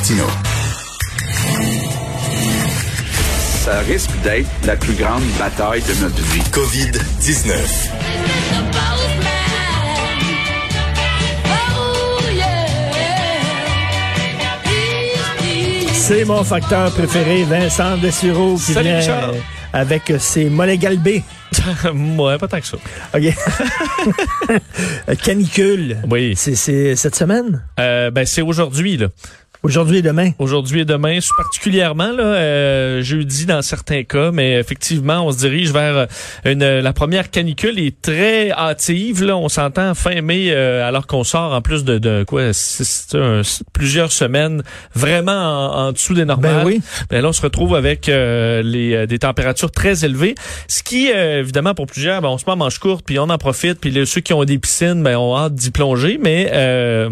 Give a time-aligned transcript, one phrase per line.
[0.00, 0.30] Martineau.
[3.64, 6.40] Ça risque d'être la plus grande bataille de notre vie.
[6.50, 7.90] COVID-19.
[15.92, 19.34] C'est mon facteur préféré, Vincent Dessureau, qui Salut, vient Richard.
[19.74, 21.22] avec ses mollets galbés.
[21.94, 22.78] ouais, pas tant que ça.
[23.14, 24.56] OK.
[25.22, 25.98] Canicule.
[26.10, 26.32] Oui.
[26.36, 27.62] C'est, c'est cette semaine?
[27.78, 29.08] Euh, ben, c'est aujourd'hui, là.
[29.62, 30.30] Aujourd'hui et demain?
[30.38, 35.70] Aujourd'hui et demain, particulièrement là, euh, jeudi dans certains cas, mais effectivement, on se dirige
[35.70, 36.06] vers
[36.46, 39.22] une la première canicule est très hâtive.
[39.22, 43.08] Là, on s'entend fin mai, euh, alors qu'on sort en plus de, de quoi six-
[43.12, 43.42] un-
[43.74, 44.62] plusieurs semaines
[44.94, 45.32] vraiment
[45.74, 46.64] en, en dessous des normales.
[46.64, 46.80] Ben oui.
[47.10, 50.36] Ben là, on se retrouve avec euh, les euh, des températures très élevées,
[50.68, 53.28] ce qui euh, évidemment pour plusieurs, ben, on se met en manche courte, puis on
[53.28, 56.48] en profite, puis les- ceux qui ont des piscines, ben ont hâte d'y plonger, mais
[56.54, 57.08] euh,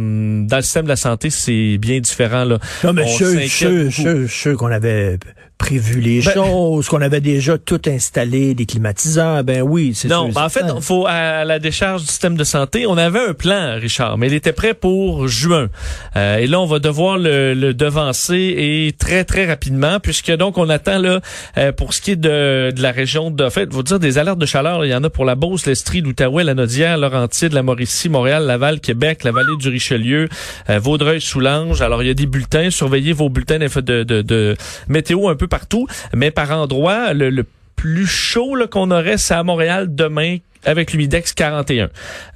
[0.47, 2.59] dans le système de la santé, c'est bien différent là.
[2.85, 3.91] Non, mais je beaucoup.
[3.91, 5.19] sûr sûr qu'on avait
[5.59, 9.43] prévu les Ben- choses, qu'on avait déjà tout installé, des climatiseurs.
[9.45, 10.81] Ben oui, c'est Non, sûr, ben en fait, certain.
[10.81, 14.35] faut à la décharge du système de santé, on avait un plan, Richard, mais il
[14.35, 15.69] était prêt pour juin.
[16.17, 20.59] Euh, et là, on va devoir le, le devancer et très très rapidement, puisque donc
[20.59, 21.21] on attend là
[21.59, 24.17] euh, pour ce qui est de, de la région de, en fait, vous dire des
[24.19, 27.53] alertes de chaleur, il y en a pour la Beauce, l'Estrie, l'Outaouais, la Nodière, Laurentide,
[27.53, 30.29] la Mauricie, Montréal, Laval, Québec, la vallée du Richelieu,
[30.71, 31.83] euh, Vaudreuil, Soulanges.
[31.83, 34.57] Alors il y a des bulletins, surveillez vos bulletins de, de, de
[34.89, 37.45] météo un peu partout, mais par endroit, le, le
[37.77, 40.39] plus chaud qu'on aurait, c'est à Montréal demain
[40.69, 41.89] avec l'humidex 41.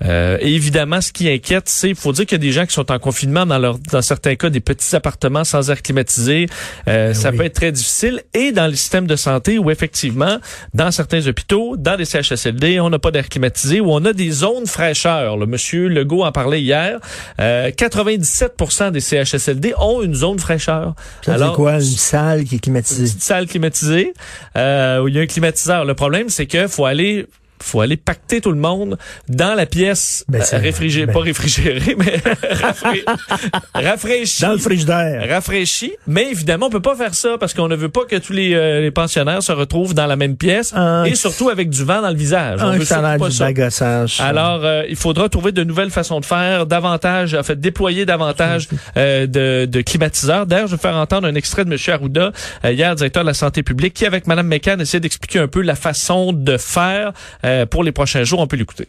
[0.04, 2.66] Euh, et évidemment, ce qui inquiète, c'est il faut dire qu'il y a des gens
[2.66, 6.46] qui sont en confinement dans leur dans certains cas des petits appartements sans air climatisé.
[6.88, 7.38] Euh, ça oui.
[7.38, 8.22] peut être très difficile.
[8.34, 10.38] Et dans le système de santé où effectivement,
[10.74, 14.30] dans certains hôpitaux, dans les CHSLD, on n'a pas d'air climatisé, où on a des
[14.30, 15.36] zones fraîcheur.
[15.36, 16.98] Le monsieur Legault en parlait hier.
[17.40, 20.94] Euh, 97% des CHSLD ont une zone fraîcheur.
[21.24, 21.74] Ça, c'est quoi?
[21.74, 23.12] Une salle qui est climatisée?
[23.12, 24.14] petite salle climatisée
[24.56, 25.84] euh, où il y a un climatiseur.
[25.84, 27.26] Le problème, c'est que faut aller
[27.62, 28.98] faut aller pacter tout le monde
[29.28, 32.16] dans la pièce Ben, euh, réfrigérée, ben- pas réfrigérée, mais
[32.54, 33.16] rafra-
[33.74, 34.42] rafraîchie.
[34.42, 35.28] Dans le frigidaire.
[35.28, 38.32] Rafraîchie, mais évidemment, on peut pas faire ça parce qu'on ne veut pas que tous
[38.32, 41.84] les, euh, les pensionnaires se retrouvent dans la même pièce Un- et surtout avec du
[41.84, 42.60] vent dans le visage.
[42.62, 42.84] On Un veut
[43.18, 43.44] pas du ça.
[43.44, 44.20] bagassage.
[44.20, 48.68] Alors, euh, il faudra trouver de nouvelles façons de faire, davantage, en fait, déployer davantage
[48.96, 50.46] euh, de, de climatiseurs.
[50.46, 51.78] D'ailleurs, je vais faire entendre un extrait de M.
[51.94, 52.32] Arruda,
[52.64, 55.60] euh, hier directeur de la santé publique, qui, avec Mme McCann, essaie d'expliquer un peu
[55.62, 57.12] la façon de faire
[57.52, 58.40] euh, pour les prochains jours.
[58.40, 58.88] On peut l'écouter.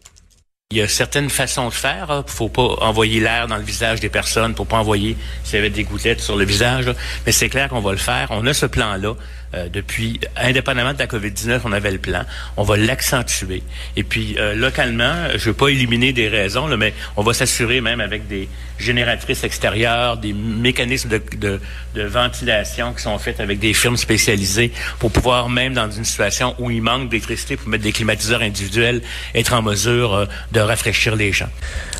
[0.71, 2.23] Il y a certaines façons de faire.
[2.27, 5.59] Il faut pas envoyer l'air dans le visage des personnes, faut pas envoyer s'il y
[5.59, 6.91] avait des gouttelettes sur le visage.
[7.25, 8.29] Mais c'est clair qu'on va le faire.
[8.31, 9.13] On a ce plan-là
[9.53, 12.23] euh, depuis, indépendamment de la COVID-19, on avait le plan.
[12.57, 13.63] On va l'accentuer.
[13.95, 17.81] Et puis euh, localement, je veux pas éliminer des raisons, là, mais on va s'assurer
[17.81, 18.49] même avec des
[18.79, 21.59] génératrices extérieures, des mécanismes de, de,
[21.95, 26.55] de ventilation qui sont faits avec des firmes spécialisées pour pouvoir même dans une situation
[26.59, 29.01] où il manque d'électricité pour mettre des climatiseurs individuels,
[29.35, 31.49] être en mesure euh, de rafraîchir les gens.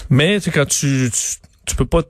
[0.10, 2.02] Mais quand tu, tu, tu peux pas,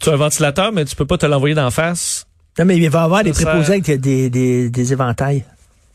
[0.00, 2.27] tu as un ventilateur, mais tu peux pas te l'envoyer d'en face.
[2.58, 5.44] Non, mais il va y avoir des Ça préposés avec des, des, des éventails.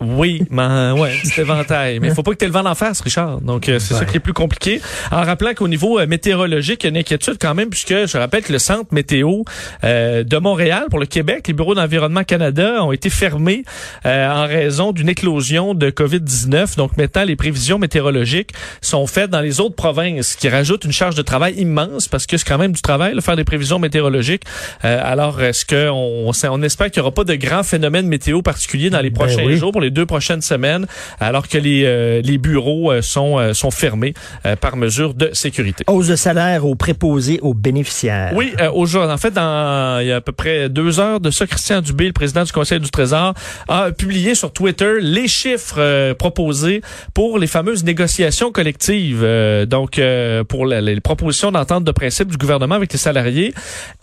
[0.01, 1.99] Oui, mais ouais, c'est éventail.
[2.01, 3.39] Mais il faut pas que tu le vent en face, Richard.
[3.39, 3.99] Donc, euh, c'est Ouais.
[4.01, 4.81] ça qui est plus compliqué.
[5.11, 8.17] En rappelant qu'au niveau euh, météorologique, il y a une inquiétude quand même, puisque je
[8.17, 9.43] rappelle que le centre météo
[9.85, 13.63] euh, de Montréal, pour le Québec, les bureaux d'environnement Canada ont été fermés
[14.05, 16.75] euh, en raison d'une éclosion de COVID-19.
[16.75, 20.91] Donc, maintenant, les prévisions météorologiques sont faites dans les autres provinces, ce qui rajoute une
[20.91, 23.79] charge de travail immense, parce que c'est quand même du travail, là, faire des prévisions
[23.79, 24.43] météorologiques.
[24.83, 28.89] Euh, alors, est-ce qu'on on espère qu'il n'y aura pas de grands phénomènes météo particuliers
[28.89, 29.55] dans les Ben prochains oui.
[29.55, 30.87] jours, pour les deux prochaines semaines,
[31.19, 34.13] alors que les, euh, les bureaux euh, sont, euh, sont fermés
[34.45, 35.83] euh, par mesure de sécurité.
[35.87, 38.31] Hausse de salaire aux préposés aux bénéficiaires.
[38.35, 41.45] Oui, aujourd'hui, en fait, dans, il y a à peu près deux heures de ça,
[41.45, 43.33] Christian Dubé, le président du Conseil du Trésor,
[43.67, 46.81] a publié sur Twitter les chiffres proposés
[47.13, 49.21] pour les fameuses négociations collectives.
[49.23, 53.53] euh, donc, euh, pour la- les propositions d'entente de principe du gouvernement avec les salariés.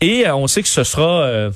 [0.01, 1.51] Et euh, on sait que ce sera...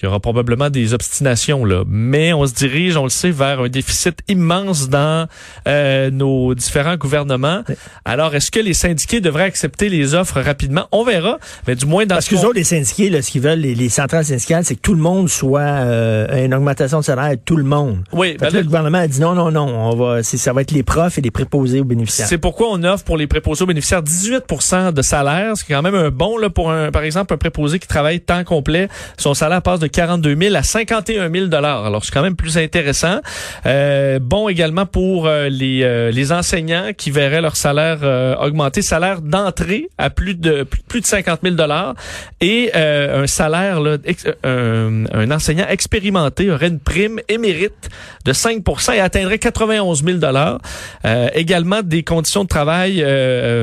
[0.00, 3.60] il y aura probablement des obstinations là, mais on se dirige, on le sait, vers
[3.62, 5.26] un déficit immense dans
[5.66, 7.62] euh, nos différents gouvernements.
[8.04, 10.86] Alors, est-ce que les syndiqués devraient accepter les offres rapidement?
[10.92, 13.30] On verra, mais du moins dans Parce ce que les autres, les syndiqués, là, ce
[13.32, 17.00] qu'ils veulent, les, les centrales syndicales, c'est que tout le monde soit euh, une augmentation
[17.00, 18.04] de salaire, tout le monde.
[18.12, 20.60] Oui, ben là, le gouvernement a dit non, non, non, on va, c'est- ça va
[20.62, 22.28] être les profs et les préposés aux bénéficiaires.
[22.28, 25.74] c'est pourquoi on offre pour les préposés aux bénéficiaires 18% de salaire, ce qui est
[25.74, 28.88] quand même un bon là pour un par exemple un préposé qui travaille temps complet,
[29.16, 31.86] son salaire passe de 42 000 à 51 000 dollars.
[31.86, 33.20] Alors c'est quand même plus intéressant.
[33.66, 37.98] Euh, bon également pour euh, les, euh, les enseignants qui verraient leur salaire
[38.40, 41.94] augmenter, salaire d'entrée à plus de plus de 50 000 dollars
[42.40, 43.96] et un salaire là,
[44.44, 47.88] un, un, enseignant expérimenté aurait une prime émérite
[48.24, 50.60] de 5% et atteindrait 91 000 dollars.
[51.34, 53.02] également des conditions de travail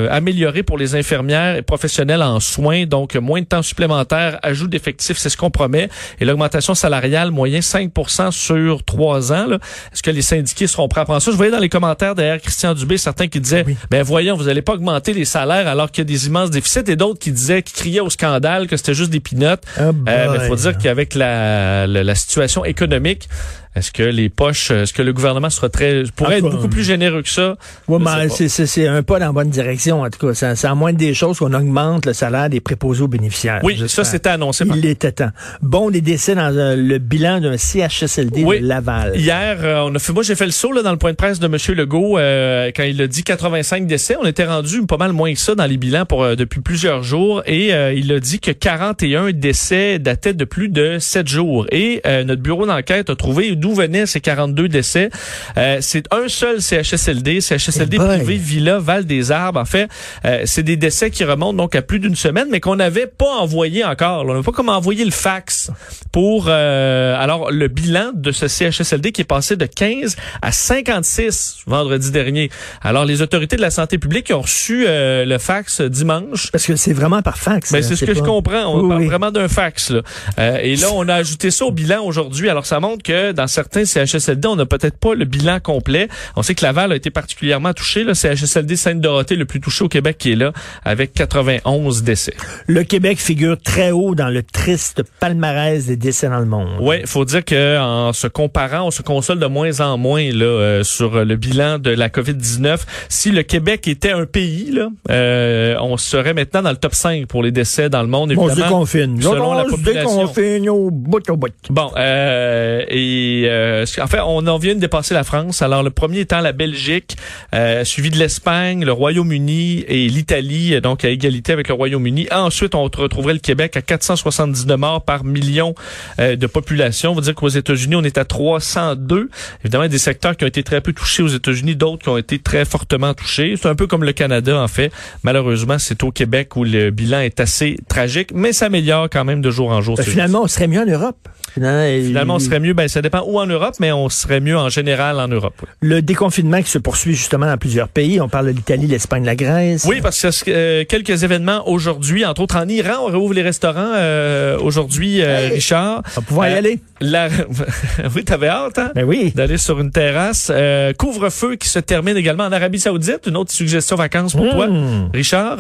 [0.09, 5.17] améliorées pour les infirmières et professionnels en soins, donc moins de temps supplémentaire, ajout d'effectifs,
[5.17, 5.89] c'est ce qu'on promet.
[6.19, 9.47] Et l'augmentation salariale moyen 5% sur trois ans.
[9.93, 11.31] Est-ce que les syndiqués seront prêts à prendre ça?
[11.31, 14.61] Je voyais dans les commentaires derrière Christian Dubé certains qui disaient, ben voyons, vous n'allez
[14.61, 17.61] pas augmenter les salaires alors qu'il y a des immenses déficits et d'autres qui disaient,
[17.61, 19.63] qui criaient au scandale que c'était juste des pinottes.
[19.77, 23.27] Il oh euh, faut dire qu'avec la, la situation économique,
[23.75, 27.21] est-ce que les poches, est-ce que le gouvernement sera très, pourrait être beaucoup plus généreux
[27.21, 27.57] que ça?
[27.89, 30.33] Oui, mais c'est un pas dans la bonne direction, en tout cas.
[30.33, 33.59] C'est à moins des choses qu'on augmente le salaire des préposés aux bénéficiaires.
[33.63, 34.63] Oui, ça, c'était annoncé.
[34.75, 35.31] Il était temps.
[35.61, 39.17] Bon, les décès dans euh, le bilan d'un CHSLD de Laval.
[39.17, 41.17] Hier, euh, on a fait, moi, j'ai fait le saut, là, dans le point de
[41.17, 41.57] presse de M.
[41.75, 44.15] Legault, euh, quand il a dit 85 décès.
[44.21, 47.43] On était rendu pas mal moins que ça dans les bilans pour, depuis plusieurs jours.
[47.45, 51.67] Et il a dit que 41 décès dataient de plus de 7 jours.
[51.71, 55.09] Et notre bureau d'enquête a trouvé d'où venaient ces 42 décès.
[55.57, 59.59] Euh, c'est un seul CHSLD, CHSLD hey privé Villa Val des Arbres.
[59.59, 59.89] En fait,
[60.23, 63.39] euh, c'est des décès qui remontent donc à plus d'une semaine, mais qu'on n'avait pas
[63.39, 64.23] envoyé encore.
[64.27, 65.71] On n'a pas comme envoyé le fax
[66.11, 71.61] pour euh, alors le bilan de ce CHSLD qui est passé de 15 à 56
[71.65, 72.51] vendredi dernier.
[72.83, 76.51] Alors les autorités de la santé publique ont reçu le fax dimanche.
[76.51, 77.71] Parce que c'est vraiment par fax.
[77.71, 78.65] Ben, c'est ce que je comprends.
[78.65, 79.89] On parle vraiment d'un fax.
[79.89, 80.61] Là.
[80.61, 82.47] et là, on a ajouté ça au bilan aujourd'hui.
[82.49, 86.09] Alors ça montre que dans certains CHSLD, on n'a peut-être pas le bilan complet.
[86.35, 88.03] On sait que Laval a été particulièrement touché.
[88.03, 90.51] Le CHSLD Sainte-Dorothée, le plus touché au Québec, qui est là,
[90.83, 92.33] avec 91 décès.
[92.67, 96.67] Le Québec figure très haut dans le triste palmarès des décès dans le monde.
[96.81, 100.45] Oui, il faut dire qu'en se comparant, on se console de moins en moins là,
[100.45, 102.79] euh, sur le bilan de la COVID-19.
[103.07, 107.25] Si le Québec était un pays, là, euh, on serait maintenant dans le top 5
[107.27, 108.31] pour les décès dans le monde.
[108.31, 108.51] Évidemment,
[108.81, 109.21] on se déconfine.
[109.21, 110.27] Selon la population.
[110.27, 111.53] Se au bout au bout.
[111.69, 115.61] Bon, euh, et euh, en fait, on en vient de dépasser la France.
[115.61, 117.15] Alors, le premier étant la Belgique,
[117.53, 122.27] euh, suivi de l'Espagne, le Royaume-Uni et l'Italie, donc à égalité avec le Royaume-Uni.
[122.31, 125.75] Ensuite, on retrouverait le Québec à 479 morts par million
[126.19, 127.11] euh, de population.
[127.11, 129.29] On va dire qu'aux États-Unis, on est à 302.
[129.63, 132.39] Évidemment, des secteurs qui ont été très peu touchés aux États-Unis, d'autres qui ont été
[132.39, 133.55] très fortement touchés.
[133.61, 134.91] C'est un peu comme le Canada, en fait.
[135.23, 139.51] Malheureusement, c'est au Québec où le bilan est assez tragique, mais s'améliore quand même de
[139.51, 139.95] jour en jour.
[139.95, 141.17] Ben, finalement, on serait mieux en Europe.
[141.53, 144.69] Finalement, on serait mieux, ben ça dépend où en Europe, mais on serait mieux en
[144.69, 145.65] général en Europe.
[145.81, 149.35] Le déconfinement qui se poursuit justement dans plusieurs pays, on parle de l'Italie, l'Espagne, la
[149.35, 149.85] Grèce.
[149.87, 153.93] Oui, parce que euh, quelques événements aujourd'hui, entre autres en Iran, on rouvre les restaurants
[153.95, 156.03] euh, aujourd'hui, euh, Richard.
[156.17, 156.79] On va pouvoir y aller.
[157.01, 157.27] La...
[158.15, 158.91] oui, t'avais hâte, hein?
[158.95, 159.31] Ben oui.
[159.35, 160.51] D'aller sur une terrasse.
[160.97, 163.27] Couvre-feu qui se termine également en Arabie Saoudite.
[163.27, 165.09] Une autre suggestion vacances pour toi, hmm.
[165.13, 165.57] Richard.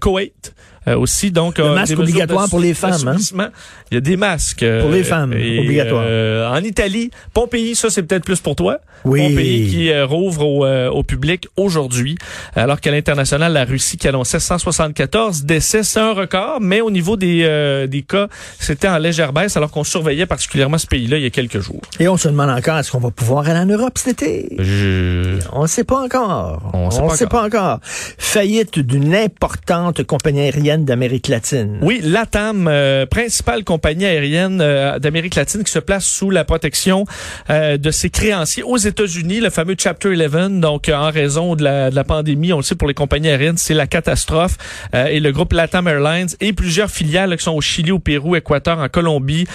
[0.00, 0.54] Koweït.
[0.88, 1.32] Euh, aussi.
[1.32, 3.08] Donc, le euh, masque obligatoire pour les femmes.
[3.08, 3.50] Hein?
[3.90, 4.64] Il y a des masques.
[4.80, 6.52] pour les femmes, euh, obligatoire.
[6.52, 8.78] en Italie, Pompéi, ça c'est peut-être plus pour toi.
[9.04, 9.28] Oui.
[9.28, 12.16] Pompéi qui rouvre au, au public aujourd'hui,
[12.54, 17.16] alors qu'à l'international, la Russie qui annonçait 174 décès, c'est un record, mais au niveau
[17.16, 18.28] des, des cas,
[18.58, 21.80] c'était en légère baisse, alors qu'on surveillait particulièrement ce pays-là il y a quelques jours.
[22.00, 24.56] Et on se demande encore, est-ce qu'on va pouvoir aller en Europe cet été?
[25.52, 26.70] On ne sait pas encore.
[26.72, 27.80] On ne sait, pas, encore.
[27.82, 31.78] Faillite d'une importante compagnie aérienne d'Amérique latine.
[31.82, 37.04] Oui, l'ATAM, euh, principale compagnie aérienne euh, d'Amérique latine qui se place sous la protection
[37.50, 40.60] euh, de ses créanciers aux États-Unis, le fameux Chapter 11.
[40.60, 43.56] Donc, en raison de la, de la, pandémie, on le sait pour les compagnies aériennes,
[43.56, 44.56] c'est la catastrophe.
[44.92, 48.78] et le groupe LATAM Airlines et plusieurs filiales qui sont au Chili, au Pérou, Équateur,
[48.78, 49.46] en Colombie,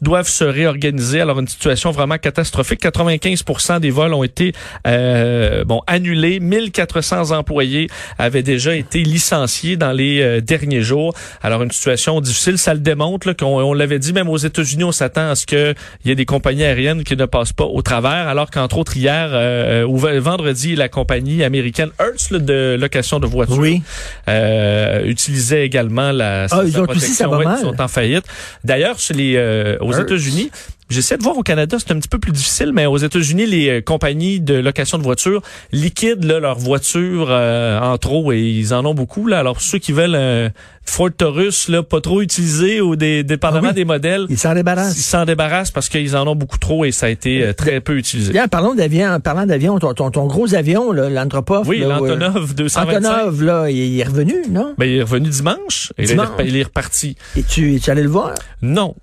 [0.00, 1.20] doivent se réorganiser.
[1.20, 2.80] Alors, une situation vraiment catastrophique.
[2.80, 4.52] 95 des vols ont été
[4.84, 6.40] bon annulés.
[6.40, 11.14] 1400 employés avaient déjà été licenciés dans les derniers jours.
[11.42, 14.92] Alors, une situation difficile, ça le démontre, qu'on on, l'avait dit, même aux États-Unis, on
[14.92, 15.74] s'attend à ce qu'il
[16.04, 19.28] y ait des compagnies aériennes qui ne passent pas au travers, alors qu'entre autres, hier,
[19.32, 23.82] euh, ou vendredi, la compagnie américaine Hertz de location de voitures oui.
[24.28, 27.14] euh, utilisait également la, ah, ils ont protection.
[27.14, 28.24] ça Ils sont en faillite.
[28.64, 30.50] D'ailleurs, les, euh, aux États-Unis,
[30.90, 33.68] J'essaie de voir au Canada, c'est un petit peu plus difficile, mais aux États-Unis, les
[33.68, 38.72] euh, compagnies de location de voitures liquident là, leurs voitures euh, en trop et ils
[38.72, 39.26] en ont beaucoup.
[39.26, 39.38] Là.
[39.38, 40.50] Alors ceux qui veulent un
[40.86, 44.96] Ford Taurus là, pas trop utilisé ou des dépendamment ah des modèles, ils s'en débarrassent.
[44.96, 47.80] Ils s'en débarrassent parce qu'ils en ont beaucoup trop et ça a été euh, très
[47.80, 48.32] peu utilisé.
[48.32, 51.68] Bien, parlons d'avion, parlant d'avion, ton, ton, gros avion, l'Anthropov.
[51.68, 52.88] Oui, l'Antonov 225.
[52.88, 54.74] Antonov, là, il est revenu, non?
[54.78, 55.92] Ben, il est revenu dimanche.
[55.98, 57.16] Et Il, est, reparti.
[57.36, 58.32] Et tu, tu allé le voir?
[58.62, 58.94] Non.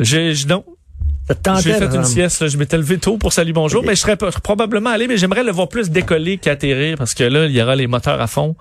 [0.00, 0.64] J'ai, non.
[1.62, 4.90] J'ai fait une sieste, je m'étais levé tôt pour salut bonjour, mais je serais probablement
[4.90, 7.86] allé, mais j'aimerais le voir plus décoller qu'atterrir parce que là, il y aura les
[7.86, 8.56] moteurs à fond.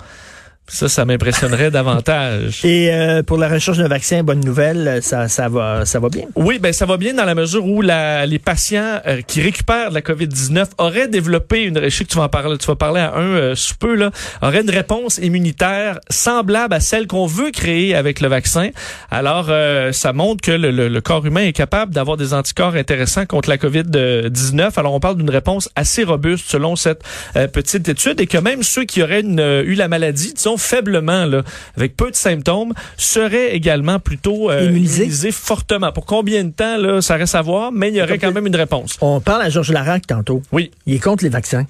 [0.68, 2.64] Ça, ça m'impressionnerait davantage.
[2.66, 6.26] Et euh, pour la recherche d'un vaccin, bonne nouvelle, ça, ça va, ça va bien?
[6.36, 9.90] Oui, ben ça va bien dans la mesure où la, les patients euh, qui récupèrent
[9.90, 12.76] de la COVID-19 auraient développé une, je sais que tu vas en parler, tu vas
[12.76, 17.26] parler à un euh, sous peu là, auraient une réponse immunitaire semblable à celle qu'on
[17.26, 18.70] veut créer avec le vaccin.
[19.10, 23.26] Alors, euh, ça montre que le, le, corps humain est capable d'avoir des anticorps intéressants
[23.26, 24.72] contre la COVID-19.
[24.78, 27.04] Alors, on parle d'une réponse assez robuste selon cette
[27.54, 31.44] petite étude et que même ceux qui auraient une, eu la maladie, disons faiblement, là,
[31.76, 35.32] avec peu de symptômes, seraient également plutôt euh, immunisés.
[35.32, 35.92] fortement.
[35.92, 38.48] Pour combien de temps, là, ça reste à voir, mais il y aurait quand même
[38.48, 38.98] une réponse.
[39.02, 40.42] On parle à Georges Larac tantôt.
[40.52, 40.72] Oui.
[40.86, 41.66] Il est contre les vaccins.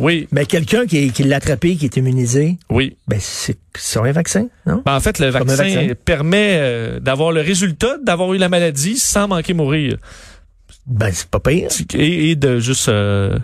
[0.00, 0.26] Oui.
[0.32, 2.56] Mais quelqu'un qui, qui l'a attrapé, qui est immunisé.
[2.70, 2.96] Oui.
[3.06, 3.56] Ben, c'est
[3.98, 4.82] un vaccin, non?
[4.84, 9.28] Ben, en fait, le vaccin, permet euh, d'avoir le résultat d'avoir eu la maladie sans
[9.28, 9.98] manquer mourir.
[10.86, 11.68] Ben, c'est pas pire.
[11.94, 13.38] Et, de juste euh,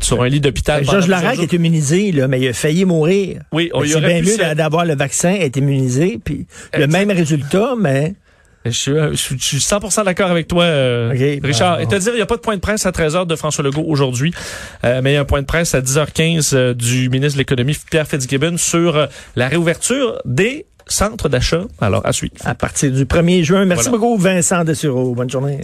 [0.00, 0.84] sur un lit d'hôpital.
[0.84, 3.42] Georges Larac est immunisé, là, mais il a failli mourir.
[3.52, 7.74] Oui, on y C'est bien mieux d'avoir le vaccin, être immunisé, puis le même résultat,
[7.78, 8.14] mais...
[8.66, 11.80] Je suis, je suis 100% d'accord avec toi, euh, Richard.
[11.80, 13.64] Et te dire, il n'y a pas de point de presse à 13h de François
[13.64, 14.34] Legault aujourd'hui,
[14.84, 17.38] euh, mais il y a un point de presse à 10h15 euh, du ministre de
[17.38, 21.62] l'Économie, Pierre Fitzgibbon, sur la réouverture des centres d'achat.
[21.80, 22.34] Alors, à suite.
[22.44, 23.64] À partir du 1er juin.
[23.64, 25.14] Merci beaucoup, Vincent Dessureau.
[25.14, 25.62] Bonne journée.